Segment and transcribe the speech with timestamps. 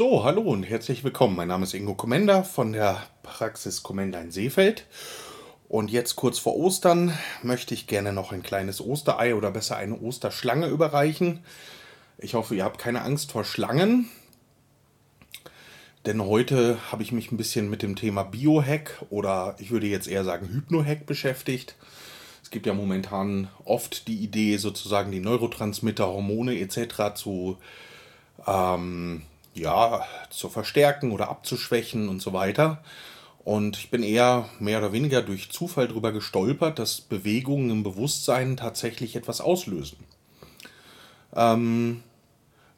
[0.00, 1.36] So, hallo und herzlich willkommen.
[1.36, 4.86] Mein Name ist Ingo Kommender von der Praxis Kommender in Seefeld.
[5.68, 10.00] Und jetzt kurz vor Ostern möchte ich gerne noch ein kleines Osterei oder besser eine
[10.00, 11.40] Osterschlange überreichen.
[12.16, 14.08] Ich hoffe, ihr habt keine Angst vor Schlangen.
[16.06, 20.08] Denn heute habe ich mich ein bisschen mit dem Thema Biohack oder ich würde jetzt
[20.08, 21.76] eher sagen Hypnohack beschäftigt.
[22.42, 27.12] Es gibt ja momentan oft die Idee, sozusagen die Neurotransmitter, Hormone etc.
[27.14, 27.58] zu
[28.46, 29.24] ähm,
[29.54, 32.82] ja, zu verstärken oder abzuschwächen und so weiter.
[33.44, 38.56] Und ich bin eher mehr oder weniger durch Zufall darüber gestolpert, dass Bewegungen im Bewusstsein
[38.56, 39.98] tatsächlich etwas auslösen.
[41.34, 42.02] Ähm,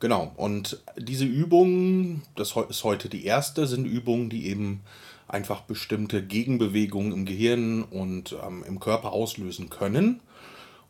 [0.00, 4.82] genau, und diese Übungen, das ist heute die erste, sind Übungen, die eben
[5.28, 10.20] einfach bestimmte Gegenbewegungen im Gehirn und ähm, im Körper auslösen können.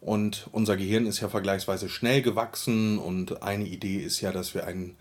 [0.00, 4.66] Und unser Gehirn ist ja vergleichsweise schnell gewachsen und eine Idee ist ja, dass wir
[4.66, 4.96] einen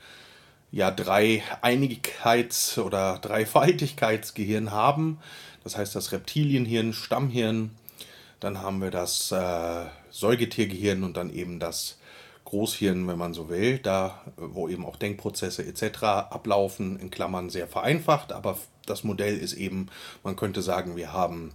[0.72, 5.20] ja drei Einigkeits- oder Dreifaltigkeitsgehirn haben.
[5.64, 7.72] Das heißt das Reptilienhirn, Stammhirn,
[8.40, 11.98] dann haben wir das äh, Säugetiergehirn und dann eben das
[12.46, 16.04] Großhirn, wenn man so will, da wo eben auch Denkprozesse etc.
[16.04, 19.88] ablaufen, in Klammern sehr vereinfacht, aber das Modell ist eben,
[20.24, 21.52] man könnte sagen, wir haben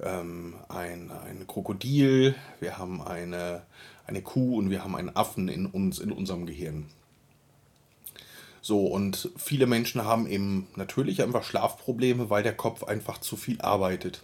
[0.00, 3.62] ähm, ein, ein Krokodil, wir haben eine,
[4.06, 6.86] eine Kuh und wir haben einen Affen in uns, in unserem Gehirn.
[8.64, 13.60] So, und viele Menschen haben eben natürlich einfach Schlafprobleme, weil der Kopf einfach zu viel
[13.60, 14.22] arbeitet.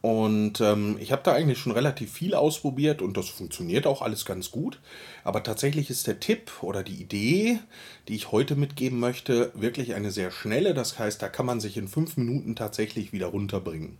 [0.00, 4.24] Und ähm, ich habe da eigentlich schon relativ viel ausprobiert und das funktioniert auch alles
[4.24, 4.80] ganz gut.
[5.24, 7.58] Aber tatsächlich ist der Tipp oder die Idee,
[8.06, 10.72] die ich heute mitgeben möchte, wirklich eine sehr schnelle.
[10.72, 13.98] Das heißt, da kann man sich in fünf Minuten tatsächlich wieder runterbringen.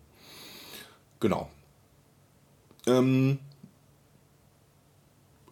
[1.20, 1.50] Genau.
[2.86, 3.40] Ähm,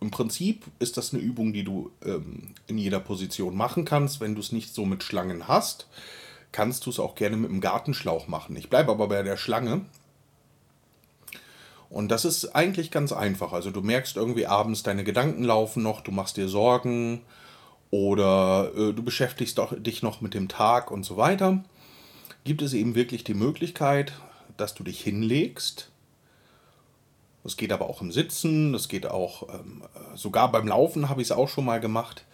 [0.00, 4.20] im Prinzip ist das eine Übung, die du ähm, in jeder Position machen kannst.
[4.20, 5.86] Wenn du es nicht so mit Schlangen hast,
[6.52, 8.56] kannst du es auch gerne mit einem Gartenschlauch machen.
[8.56, 9.82] Ich bleibe aber bei der Schlange.
[11.88, 13.52] Und das ist eigentlich ganz einfach.
[13.52, 17.22] Also du merkst irgendwie abends, deine Gedanken laufen noch, du machst dir Sorgen
[17.90, 21.64] oder äh, du beschäftigst doch, dich noch mit dem Tag und so weiter.
[22.44, 24.12] Gibt es eben wirklich die Möglichkeit,
[24.56, 25.90] dass du dich hinlegst
[27.46, 29.82] das geht aber auch im Sitzen, das geht auch, ähm,
[30.16, 32.24] sogar beim Laufen habe ich es auch schon mal gemacht,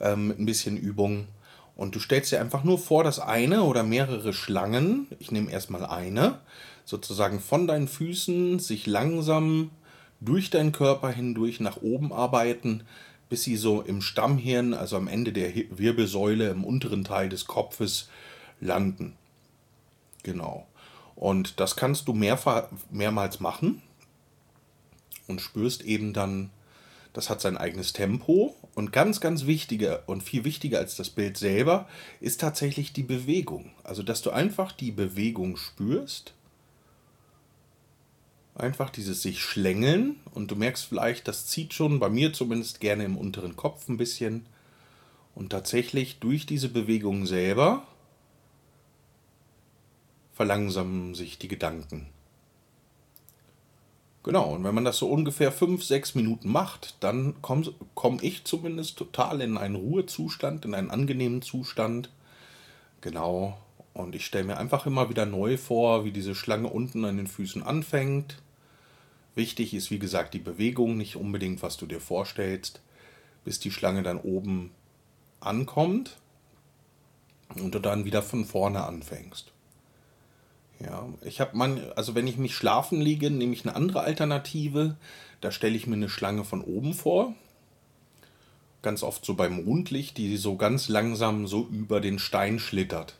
[0.00, 1.26] ähm, mit ein bisschen Übung.
[1.74, 5.84] Und du stellst dir einfach nur vor, dass eine oder mehrere Schlangen, ich nehme erstmal
[5.84, 6.38] eine,
[6.84, 9.70] sozusagen von deinen Füßen sich langsam
[10.20, 12.84] durch deinen Körper hindurch nach oben arbeiten,
[13.28, 18.08] bis sie so im Stammhirn, also am Ende der Wirbelsäule im unteren Teil des Kopfes
[18.60, 19.14] landen.
[20.22, 20.68] Genau.
[21.16, 23.82] Und das kannst du mehrfach, mehrmals machen
[25.26, 26.50] und spürst eben dann,
[27.12, 28.56] das hat sein eigenes Tempo.
[28.74, 31.88] Und ganz, ganz wichtiger und viel wichtiger als das Bild selber
[32.20, 33.72] ist tatsächlich die Bewegung.
[33.84, 36.34] Also, dass du einfach die Bewegung spürst.
[38.54, 43.04] Einfach dieses sich schlängeln und du merkst vielleicht, das zieht schon bei mir zumindest gerne
[43.04, 44.46] im unteren Kopf ein bisschen.
[45.34, 47.86] Und tatsächlich durch diese Bewegung selber
[50.34, 52.08] verlangsamen sich die Gedanken.
[54.24, 58.44] Genau, und wenn man das so ungefähr fünf, sechs Minuten macht, dann komme komm ich
[58.44, 62.10] zumindest total in einen Ruhezustand, in einen angenehmen Zustand.
[63.00, 63.58] Genau,
[63.94, 67.26] und ich stelle mir einfach immer wieder neu vor, wie diese Schlange unten an den
[67.26, 68.40] Füßen anfängt.
[69.34, 72.80] Wichtig ist, wie gesagt, die Bewegung, nicht unbedingt, was du dir vorstellst,
[73.44, 74.70] bis die Schlange dann oben
[75.40, 76.18] ankommt
[77.56, 79.51] und du dann wieder von vorne anfängst.
[80.82, 84.96] Ja, ich habe man, also wenn ich mich schlafen liege, nehme ich eine andere Alternative.
[85.40, 87.34] Da stelle ich mir eine Schlange von oben vor.
[88.82, 93.16] Ganz oft so beim Mondlicht, die so ganz langsam so über den Stein schlittert.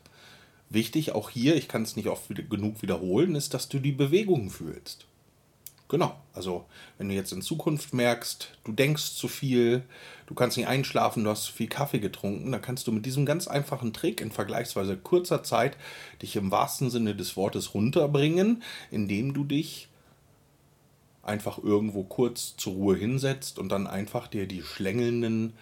[0.69, 4.49] Wichtig auch hier, ich kann es nicht oft genug wiederholen, ist, dass du die Bewegung
[4.49, 5.05] fühlst.
[5.93, 6.65] Genau, also
[6.97, 9.83] wenn du jetzt in Zukunft merkst, du denkst zu viel,
[10.25, 13.27] du kannst nicht einschlafen, du hast zu viel Kaffee getrunken, dann kannst du mit diesem
[13.27, 15.77] ganz einfachen Trick in vergleichsweise kurzer Zeit
[16.23, 19.87] dich im wahrsten Sinne des Wortes runterbringen, indem du dich
[21.21, 25.53] einfach irgendwo kurz zur Ruhe hinsetzt und dann einfach dir die schlängelnden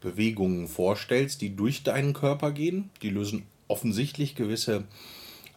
[0.00, 2.90] Bewegungen vorstellst, die durch deinen Körper gehen.
[3.02, 4.84] Die lösen offensichtlich gewisse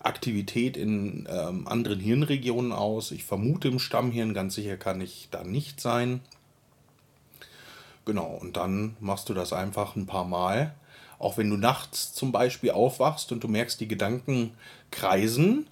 [0.03, 3.11] Aktivität in ähm, anderen Hirnregionen aus.
[3.11, 6.21] Ich vermute im Stammhirn, ganz sicher kann ich da nicht sein.
[8.05, 10.73] Genau, und dann machst du das einfach ein paar Mal.
[11.19, 14.51] Auch wenn du nachts zum Beispiel aufwachst und du merkst, die Gedanken
[14.91, 15.67] kreisen,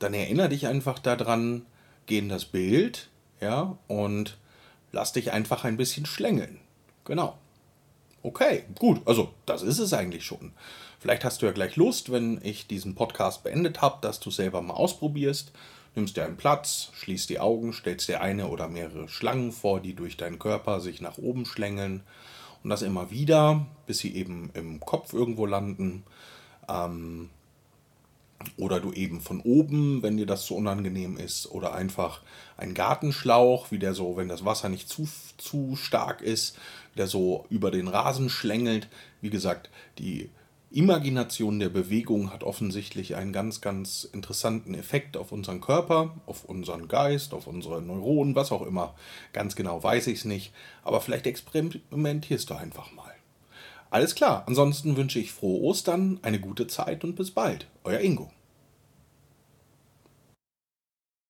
[0.00, 1.64] dann erinnere dich einfach daran,
[2.06, 3.08] geh in das Bild,
[3.40, 4.38] ja, und
[4.90, 6.58] lass dich einfach ein bisschen schlängeln.
[7.04, 7.38] Genau.
[8.22, 9.00] Okay, gut.
[9.06, 10.52] Also, das ist es eigentlich schon.
[10.98, 14.60] Vielleicht hast du ja gleich Lust, wenn ich diesen Podcast beendet habe, dass du selber
[14.60, 15.52] mal ausprobierst.
[15.94, 19.94] Nimmst dir einen Platz, schließt die Augen, stellst dir eine oder mehrere Schlangen vor, die
[19.94, 22.02] durch deinen Körper sich nach oben schlängeln.
[22.62, 26.04] Und das immer wieder, bis sie eben im Kopf irgendwo landen.
[26.68, 27.30] Ähm,
[28.56, 32.22] oder du eben von oben, wenn dir das zu unangenehm ist, oder einfach
[32.56, 36.56] ein Gartenschlauch, wie der so, wenn das Wasser nicht zu, zu stark ist,
[36.96, 38.88] der so über den Rasen schlängelt.
[39.20, 40.30] Wie gesagt, die
[40.70, 46.88] Imagination der Bewegung hat offensichtlich einen ganz, ganz interessanten Effekt auf unseren Körper, auf unseren
[46.88, 48.94] Geist, auf unsere Neuronen, was auch immer.
[49.32, 50.52] Ganz genau weiß ich es nicht,
[50.82, 53.17] aber vielleicht experimentierst du einfach mal.
[53.90, 57.66] Alles klar, ansonsten wünsche ich frohe Ostern, eine gute Zeit und bis bald.
[57.84, 58.30] Euer Ingo.